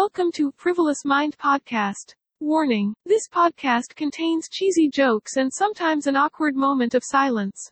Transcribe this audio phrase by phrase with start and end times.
[0.00, 2.16] Welcome to Frivolous Mind Podcast.
[2.40, 7.68] Warning this podcast contains cheesy jokes and sometimes an awkward moment of silence.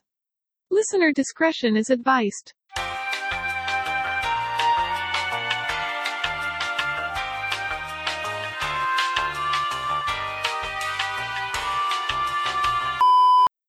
[0.69, 2.53] Listener discretion is advised.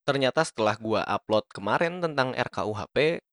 [0.05, 3.25] Ternyata setelah gua upload kemarin tentang RKUHP,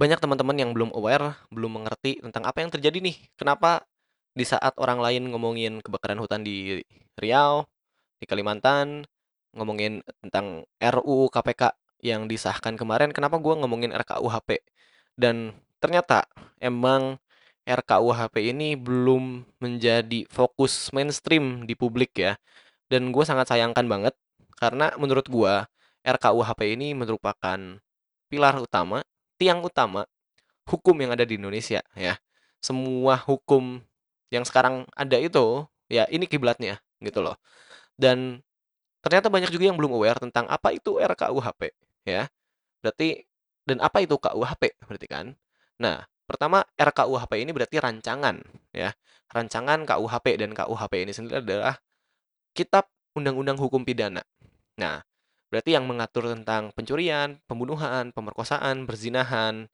[0.00, 3.20] banyak teman-teman yang belum aware, belum mengerti tentang apa yang terjadi nih.
[3.36, 3.84] Kenapa
[4.36, 6.84] di saat orang lain ngomongin kebakaran hutan di
[7.16, 7.64] Riau,
[8.20, 9.08] di Kalimantan,
[9.56, 11.72] ngomongin tentang RUU KPK
[12.04, 14.60] yang disahkan kemarin, kenapa gua ngomongin RKUHP?
[15.16, 16.28] Dan ternyata
[16.60, 17.16] emang
[17.64, 22.36] RKUHP ini belum menjadi fokus mainstream di publik ya.
[22.86, 24.14] Dan gue sangat sayangkan banget
[24.60, 25.66] karena menurut gua
[26.06, 27.58] RKUHP ini merupakan
[28.28, 29.02] pilar utama,
[29.40, 30.06] tiang utama
[30.68, 32.20] hukum yang ada di Indonesia ya.
[32.60, 33.82] Semua hukum
[34.30, 37.38] yang sekarang ada itu ya ini kiblatnya gitu loh.
[37.94, 38.42] Dan
[39.00, 41.72] ternyata banyak juga yang belum aware tentang apa itu RKUHP
[42.06, 42.26] ya.
[42.82, 43.26] Berarti
[43.66, 45.26] dan apa itu KUHP berarti kan?
[45.82, 48.38] Nah, pertama RKUHP ini berarti rancangan
[48.70, 48.94] ya.
[49.30, 51.74] Rancangan KUHP dan KUHP ini sendiri adalah
[52.54, 52.86] kitab
[53.18, 54.22] undang-undang hukum pidana.
[54.78, 55.02] Nah,
[55.50, 59.66] berarti yang mengatur tentang pencurian, pembunuhan, pemerkosaan, berzinahan,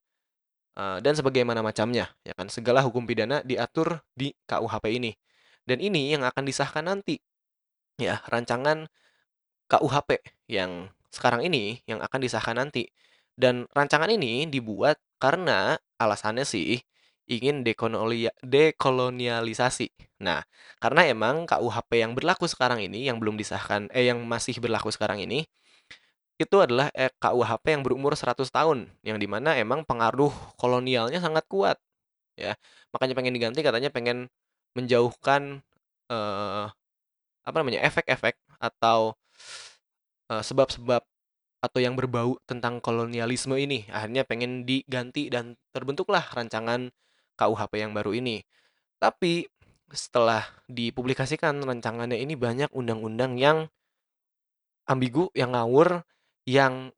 [0.76, 2.48] uh, dan sebagaimana macamnya, ya kan?
[2.48, 5.12] Segala hukum pidana diatur di KUHP ini.
[5.62, 7.22] Dan ini yang akan disahkan nanti.
[8.00, 8.90] Ya, rancangan
[9.70, 12.90] KUHP yang sekarang ini yang akan disahkan nanti.
[13.32, 16.82] Dan rancangan ini dibuat karena alasannya sih
[17.30, 20.20] ingin dekolonia dekolonialisasi.
[20.26, 20.42] Nah,
[20.82, 25.22] karena emang KUHP yang berlaku sekarang ini yang belum disahkan eh yang masih berlaku sekarang
[25.22, 25.46] ini
[26.40, 31.44] itu adalah eh, KUHP yang berumur 100 tahun yang di mana emang pengaruh kolonialnya sangat
[31.46, 31.76] kuat
[32.34, 32.56] ya.
[32.90, 34.28] Makanya pengen diganti katanya pengen
[34.76, 35.60] menjauhkan
[36.10, 36.66] eh,
[37.42, 39.14] apa namanya efek-efek atau
[40.32, 41.02] eh, sebab-sebab
[41.62, 43.86] atau yang berbau tentang kolonialisme ini.
[43.86, 46.90] Akhirnya pengen diganti dan terbentuklah rancangan
[47.38, 48.42] KUHP yang baru ini.
[48.98, 49.46] Tapi
[49.92, 53.70] setelah dipublikasikan rancangannya ini banyak undang-undang yang
[54.88, 56.02] ambigu, yang ngawur,
[56.48, 56.90] yang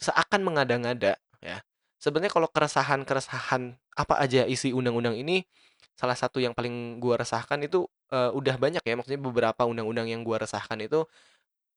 [0.00, 1.58] seakan mengada-ngada ya.
[2.00, 5.44] Sebenarnya kalau keresahan-keresahan apa aja isi undang-undang ini,
[5.92, 10.24] salah satu yang paling gua resahkan itu uh, udah banyak ya, maksudnya beberapa undang-undang yang
[10.24, 11.04] gua resahkan itu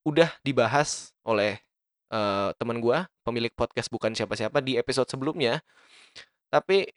[0.07, 1.59] udah dibahas oleh
[2.07, 5.59] uh, teman gua, pemilik podcast bukan siapa-siapa di episode sebelumnya.
[6.47, 6.87] Tapi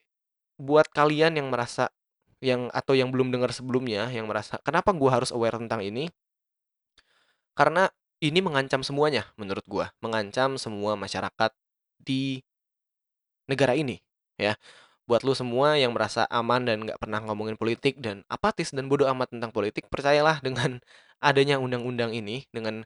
[0.55, 1.91] buat kalian yang merasa
[2.39, 6.07] yang atau yang belum dengar sebelumnya yang merasa kenapa gua harus aware tentang ini?
[7.59, 7.91] Karena
[8.21, 11.53] ini mengancam semuanya menurut gua, mengancam semua masyarakat
[12.01, 12.41] di
[13.51, 14.01] negara ini,
[14.41, 14.57] ya.
[15.07, 19.07] Buat lu semua yang merasa aman dan nggak pernah ngomongin politik dan apatis dan bodoh
[19.15, 20.83] amat tentang politik, percayalah dengan
[21.29, 22.83] adanya undang-undang ini, dengan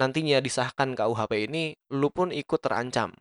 [0.00, 3.14] nantinya disahkan KUHP ini, lu pun ikut terancam.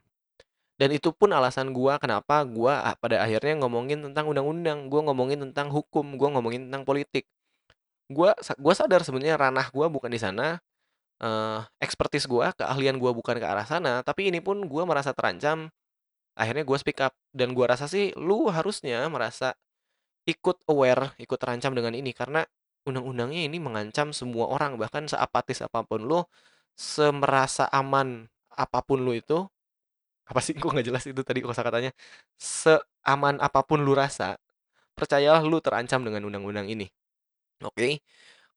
[0.81, 5.40] Dan itu pun alasan gua kenapa gua ah, pada akhirnya ngomongin tentang undang-undang, gua ngomongin
[5.45, 7.29] tentang hukum, gua ngomongin tentang politik.
[8.09, 10.57] Gua gua sadar sebenarnya ranah gua bukan di sana,
[11.21, 15.69] uh, expertise gue, keahlian gue bukan ke arah sana, tapi ini pun gue merasa terancam.
[16.35, 19.53] Akhirnya gue speak up dan gue rasa sih lu harusnya merasa
[20.25, 22.45] ikut aware, ikut terancam dengan ini karena
[22.87, 26.21] undang-undangnya ini mengancam semua orang bahkan seapatis apa pun lu,
[26.75, 29.45] semerasa aman apa pun lu itu
[30.27, 31.91] apa sih gue nggak jelas itu tadi kosakatanya
[32.39, 34.39] seaman apa pun lu rasa
[34.95, 36.87] percayalah lu terancam dengan undang-undang ini
[37.63, 37.99] oke okay?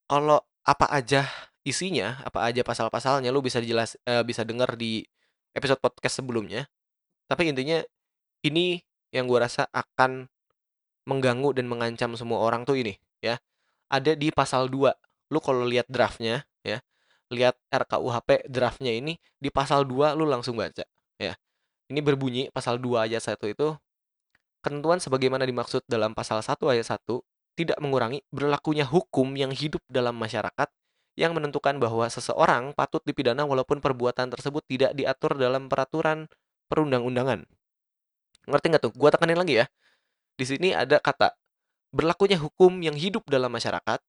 [0.06, 1.28] kalau apa aja
[1.64, 5.02] isinya, apa aja pasal-pasalnya lu bisa jelas uh, bisa dengar di
[5.56, 6.68] episode podcast sebelumnya.
[7.26, 7.80] Tapi intinya
[8.44, 10.28] ini yang gua rasa akan
[11.08, 13.40] mengganggu dan mengancam semua orang tuh ini ya.
[13.88, 15.32] Ada di pasal 2.
[15.32, 16.84] Lu kalau lihat draftnya ya,
[17.32, 20.84] lihat RKUHP draftnya ini di pasal 2 lu langsung baca
[21.16, 21.34] ya.
[21.88, 23.68] Ini berbunyi pasal 2 ayat 1 itu
[24.64, 27.04] ketentuan sebagaimana dimaksud dalam pasal 1 ayat 1
[27.54, 30.68] tidak mengurangi berlakunya hukum yang hidup dalam masyarakat
[31.14, 36.26] yang menentukan bahwa seseorang patut dipidana walaupun perbuatan tersebut tidak diatur dalam peraturan
[36.66, 37.46] perundang-undangan.
[38.50, 38.92] Ngerti nggak tuh?
[38.94, 39.66] Gua tekanin lagi ya.
[40.34, 41.32] Di sini ada kata
[41.94, 44.02] berlakunya hukum yang hidup dalam masyarakat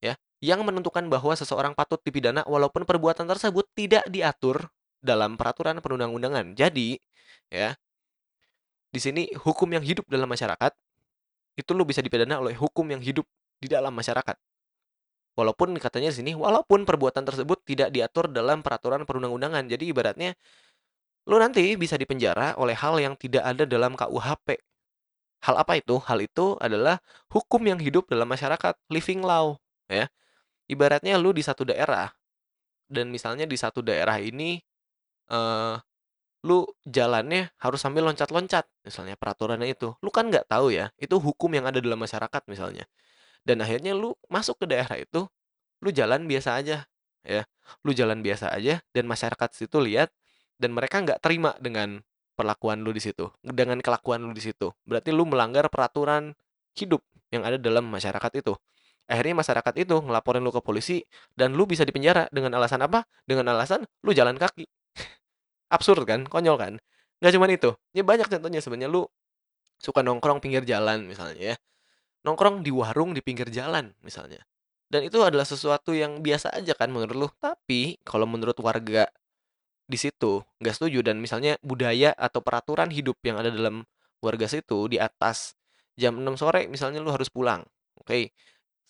[0.00, 4.72] ya, yang menentukan bahwa seseorang patut dipidana walaupun perbuatan tersebut tidak diatur
[5.04, 6.56] dalam peraturan perundang-undangan.
[6.56, 6.96] Jadi,
[7.52, 7.76] ya.
[8.88, 10.72] Di sini hukum yang hidup dalam masyarakat
[11.60, 13.26] itu lo bisa dipidana oleh hukum yang hidup
[13.60, 14.38] di dalam masyarakat.
[15.34, 19.66] Walaupun katanya sini, walaupun perbuatan tersebut tidak diatur dalam peraturan perundang-undangan.
[19.66, 20.30] Jadi ibaratnya,
[21.26, 24.62] lu nanti bisa dipenjara oleh hal yang tidak ada dalam KUHP.
[25.44, 25.98] Hal apa itu?
[26.06, 29.58] Hal itu adalah hukum yang hidup dalam masyarakat, living law,
[29.90, 30.08] ya.
[30.70, 32.08] Ibaratnya lu di satu daerah,
[32.88, 34.62] dan misalnya di satu daerah ini,
[35.28, 35.74] eee,
[36.44, 39.92] lu jalannya harus sambil loncat-loncat, misalnya peraturannya itu.
[40.04, 42.84] Lu kan nggak tahu ya, itu hukum yang ada dalam masyarakat misalnya.
[43.44, 45.28] Dan akhirnya lu masuk ke daerah itu,
[45.84, 46.88] lu jalan biasa aja,
[47.24, 47.44] ya.
[47.84, 50.12] Lu jalan biasa aja dan masyarakat situ lihat
[50.60, 52.00] dan mereka nggak terima dengan
[52.34, 54.72] perlakuan lu di situ, dengan kelakuan lu di situ.
[54.84, 56.34] Berarti lu melanggar peraturan
[56.76, 57.00] hidup
[57.32, 58.52] yang ada dalam masyarakat itu.
[59.04, 61.04] Akhirnya masyarakat itu ngelaporin lu ke polisi
[61.36, 63.04] dan lu bisa dipenjara dengan alasan apa?
[63.28, 64.64] Dengan alasan lu jalan kaki.
[65.74, 66.24] Absurd kan?
[66.24, 66.72] Konyol kan?
[67.20, 69.08] Nggak cuman itu, ya banyak contohnya sebenarnya lu
[69.80, 71.56] suka nongkrong pinggir jalan misalnya ya.
[72.24, 74.40] Nongkrong di warung di pinggir jalan misalnya.
[74.88, 77.28] Dan itu adalah sesuatu yang biasa aja kan menurut lu.
[77.40, 79.08] Tapi kalau menurut warga
[79.84, 83.84] di situ nggak setuju dan misalnya budaya atau peraturan hidup yang ada dalam
[84.24, 85.52] warga situ di atas
[86.00, 87.60] jam 6 sore misalnya lu harus pulang.
[88.00, 88.32] Oke.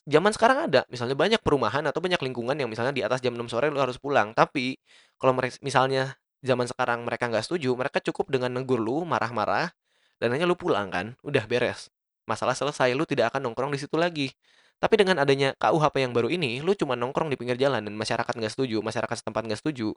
[0.04, 3.48] Zaman sekarang ada, misalnya banyak perumahan atau banyak lingkungan yang misalnya di atas jam 6
[3.48, 4.36] sore lu harus pulang.
[4.36, 4.76] Tapi
[5.16, 5.32] kalau
[5.64, 6.12] misalnya
[6.44, 9.72] zaman sekarang mereka nggak setuju, mereka cukup dengan negur lu, marah-marah,
[10.20, 11.88] dan hanya lu pulang kan, udah beres.
[12.24, 14.32] Masalah selesai, lu tidak akan nongkrong di situ lagi.
[14.80, 18.34] Tapi dengan adanya KUHP yang baru ini, lu cuma nongkrong di pinggir jalan dan masyarakat
[18.34, 19.94] nggak setuju, masyarakat setempat nggak setuju,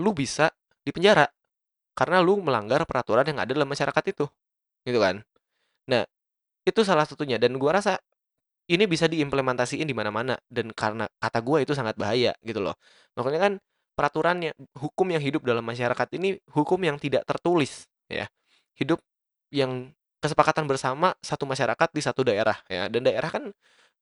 [0.00, 0.50] lu bisa
[0.82, 1.28] dipenjara
[1.96, 4.24] karena lu melanggar peraturan yang ada dalam masyarakat itu,
[4.84, 5.24] gitu kan.
[5.88, 6.04] Nah,
[6.66, 8.02] itu salah satunya dan gua rasa
[8.66, 12.74] ini bisa diimplementasiin di mana-mana dan karena kata gua itu sangat bahaya gitu loh.
[13.14, 13.52] Makanya kan
[13.96, 18.28] peraturannya hukum yang hidup dalam masyarakat ini hukum yang tidak tertulis ya.
[18.76, 19.00] Hidup
[19.54, 23.44] yang kesepakatan bersama satu masyarakat di satu daerah ya dan daerah kan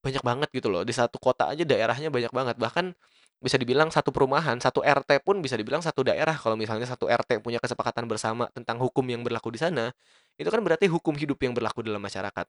[0.04, 0.84] banyak banget gitu loh.
[0.84, 2.56] Di satu kota aja daerahnya banyak banget.
[2.60, 2.92] Bahkan
[3.40, 6.36] bisa dibilang satu perumahan, satu RT pun bisa dibilang satu daerah.
[6.36, 9.92] Kalau misalnya satu RT punya kesepakatan bersama tentang hukum yang berlaku di sana,
[10.36, 12.46] itu kan berarti hukum hidup yang berlaku dalam masyarakat.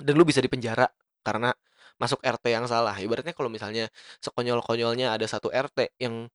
[0.00, 0.88] Dan lu bisa dipenjara
[1.24, 1.52] karena
[1.96, 2.96] masuk RT yang salah.
[3.00, 3.88] Ibaratnya kalau misalnya
[4.20, 6.28] sekonyol-konyolnya ada satu RT yang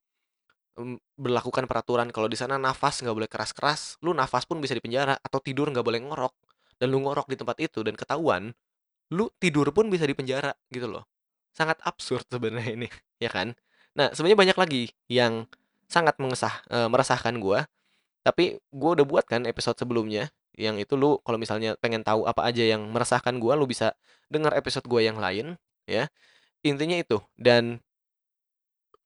[1.20, 5.44] berlakukan peraturan kalau di sana nafas nggak boleh keras-keras, lu nafas pun bisa dipenjara atau
[5.44, 6.34] tidur nggak boleh ngorok,
[6.80, 8.56] dan lu ngorok di tempat itu dan ketahuan,
[9.12, 11.04] lu tidur pun bisa dipenjara gitu loh.
[11.52, 12.88] Sangat absurd sebenarnya ini,
[13.24, 13.54] ya kan?
[13.94, 15.46] Nah, sebenarnya banyak lagi yang
[15.92, 17.68] sangat mengesah eee, meresahkan gua,
[18.24, 22.48] tapi gua udah buat kan episode sebelumnya, yang itu lu kalau misalnya pengen tahu apa
[22.48, 23.92] aja yang meresahkan gua, lu bisa
[24.32, 26.08] dengar episode gua yang lain, ya.
[26.64, 27.84] Intinya itu, dan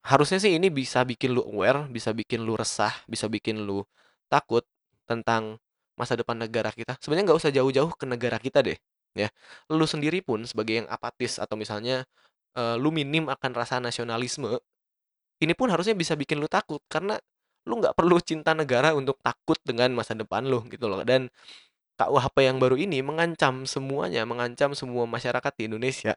[0.05, 3.83] harusnya sih ini bisa bikin lu aware, bisa bikin lu resah, bisa bikin lu
[4.31, 4.63] takut
[5.09, 5.57] tentang
[5.99, 6.97] masa depan negara kita.
[7.01, 8.77] Sebenarnya nggak usah jauh-jauh ke negara kita deh,
[9.17, 9.29] ya.
[9.71, 12.05] Lu sendiri pun sebagai yang apatis atau misalnya,
[12.57, 14.59] eee, lu minim akan rasa nasionalisme,
[15.43, 17.19] ini pun harusnya bisa bikin lu takut karena
[17.67, 21.01] lu nggak perlu cinta negara untuk takut dengan masa depan lu gitu loh.
[21.07, 21.27] Dan
[21.99, 26.13] KUHP yang baru ini mengancam semuanya, mengancam semua masyarakat di Indonesia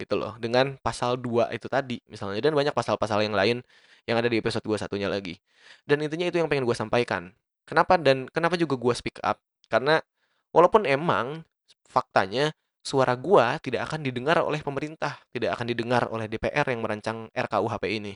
[0.00, 3.60] gitu loh dengan pasal 2 itu tadi misalnya dan banyak pasal-pasal yang lain
[4.08, 5.38] yang ada di episode gua satunya lagi.
[5.86, 7.30] Dan intinya itu yang pengen gua sampaikan.
[7.68, 9.38] Kenapa dan kenapa juga gua speak up?
[9.70, 10.02] Karena
[10.50, 11.46] walaupun emang
[11.86, 12.50] faktanya
[12.82, 17.84] suara gua tidak akan didengar oleh pemerintah, tidak akan didengar oleh DPR yang merancang RKUHP
[17.88, 18.12] ini.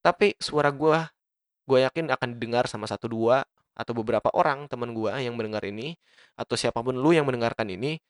[0.00, 1.12] Tapi suara gua,
[1.68, 3.44] gua yakin akan didengar sama satu 2
[3.78, 5.94] atau beberapa orang teman gua yang mendengar ini,
[6.34, 8.00] atau siapa pun lu yang mendengarkan ini,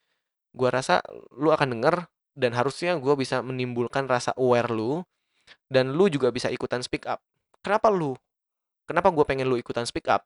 [0.54, 1.02] gua rasa
[1.34, 2.06] lu akan denger
[2.38, 5.02] dan harusnya gua bisa menimbulkan rasa aware lu,
[5.66, 7.18] dan lu juga bisa ikutan speak up.
[7.58, 8.14] Kenapa lu?
[8.86, 10.22] Kenapa gua pengen lu ikutan speak up?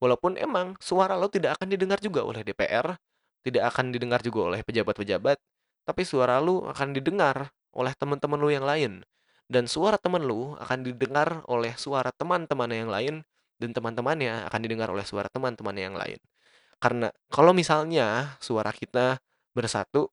[0.00, 2.96] Walaupun emang suara lu tidak akan didengar juga oleh DPR,
[3.44, 5.36] tidak akan didengar juga oleh pejabat-pejabat,
[5.84, 9.04] tapi suara lu akan didengar oleh teman-teman lu yang lain.
[9.50, 13.14] Dan suara teman lu akan didengar oleh suara teman-temannya yang lain,
[13.60, 16.16] dan teman-temannya akan didengar oleh suara teman-temannya yang lain.
[16.80, 19.20] Karena kalau misalnya suara kita
[19.52, 20.08] bersatu,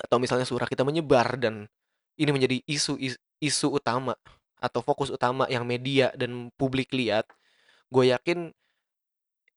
[0.00, 1.68] atau misalnya suara kita menyebar dan
[2.16, 4.16] ini menjadi isu is isu utama
[4.60, 7.28] atau fokus utama yang media dan publik lihat,
[7.92, 8.52] gue yakin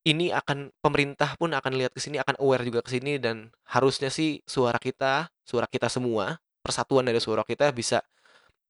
[0.08, 4.08] ini akan pemerintah pun akan lihat ke sini, akan aware juga ke sini dan harusnya
[4.12, 8.04] sih suara kita, suara kita semua, persatuan dari suara kita bisa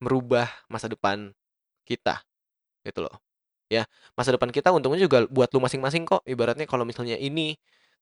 [0.01, 1.33] merubah masa depan
[1.85, 2.21] kita,
[2.85, 3.15] gitu loh.
[3.69, 3.85] Ya,
[4.17, 6.25] masa depan kita untungnya juga buat lu masing-masing kok.
[6.25, 7.53] Ibaratnya kalau misalnya ini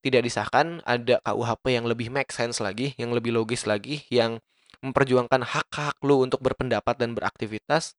[0.05, 4.39] tidak disahkan, ada KUHP yang lebih make sense lagi, yang lebih logis lagi, yang
[4.85, 7.97] memperjuangkan hak-hak lu untuk berpendapat dan beraktivitas,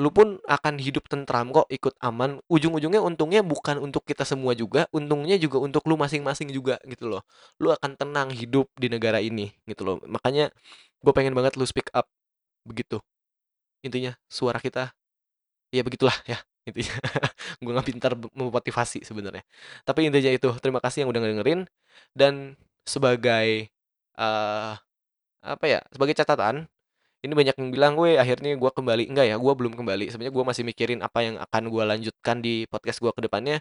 [0.00, 2.40] lu pun akan hidup tentram kok, ikut aman.
[2.48, 7.22] Ujung-ujungnya untungnya bukan untuk kita semua juga, untungnya juga untuk lu masing-masing juga gitu loh.
[7.60, 9.96] Lu akan tenang hidup di negara ini gitu loh.
[10.08, 10.48] Makanya
[11.04, 12.08] gue pengen banget lu speak up
[12.64, 13.00] begitu.
[13.84, 14.96] Intinya suara kita
[15.74, 16.40] ya begitulah ya.
[16.68, 16.94] intinya.
[17.62, 19.42] Gue nggak pintar memotivasi sebenarnya.
[19.86, 21.60] Tapi intinya itu, terima kasih yang udah ngedengerin
[22.14, 22.54] dan
[22.86, 23.70] sebagai,
[24.18, 24.72] eee,
[25.44, 26.66] apa ya, sebagai catatan,
[27.24, 30.10] ini banyak yang bilang, "Weh, akhirnya gue kembali." Enggak ya, gue belum kembali.
[30.12, 33.58] Sebenarnya gue masih mikirin apa yang akan gue lanjutkan di podcast gue ke depannya.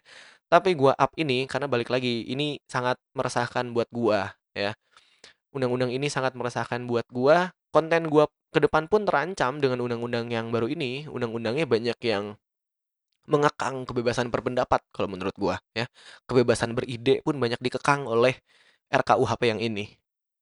[0.52, 4.20] Tapi gue up ini karena balik lagi, ini sangat meresahkan buat gue,
[4.58, 4.72] ya.
[5.56, 7.38] Undang-undang ini sangat meresahkan buat gue,
[7.76, 11.08] konten gue ke depan pun terancam dengan undang-undang yang baru ini.
[11.12, 12.36] Undang-undangnya banyak yang
[13.32, 15.86] mengekang kebebasan berpendapat kalau menurut gue, ya.
[16.28, 18.36] Kebebasan beride pun banyak dikekang oleh
[18.92, 19.96] RKUHP yang ini.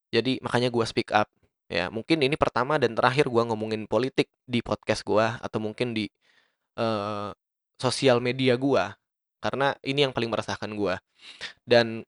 [0.10, 1.30] Jadi makanya gue speak up,
[1.70, 1.94] ya.
[1.94, 6.10] Mungkin ini pertama dan terakhir gue ngomongin politik di podcast gue atau mungkin di,
[6.80, 7.30] eee,
[7.80, 8.84] sosial media gue,
[9.44, 10.96] karena ini yang paling meresahkan gue.
[11.68, 12.04] Dan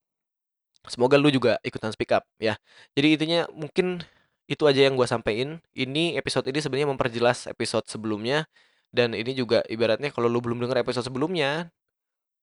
[0.90, 2.58] semoga lu juga ikutan speak up, ya.
[2.98, 4.02] Jadi intinya mungkin
[4.50, 5.62] itu aja yang gue sampein.
[5.78, 8.50] Ini episode ini sebenarnya memperjelas episode sebelumnya
[8.92, 11.72] dan ini juga ibaratnya kalau lu belum denger episode sebelumnya,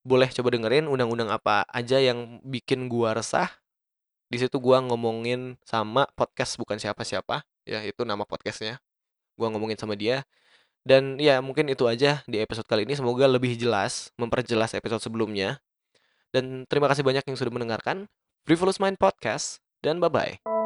[0.00, 3.52] boleh coba dengerin undang-undang apa aja yang bikin gua resah.
[4.32, 8.80] Di situ gua ngomongin sama podcast bukan siapa-siapa, ya itu nama podcastnya.
[9.36, 10.24] Gua ngomongin sama dia.
[10.88, 12.96] Dan ya mungkin itu aja di episode kali ini.
[12.96, 15.60] Semoga lebih jelas, memperjelas episode sebelumnya.
[16.32, 18.08] Dan terima kasih banyak yang sudah mendengarkan.
[18.48, 20.57] Frivolous Mind Podcast dan bye-bye.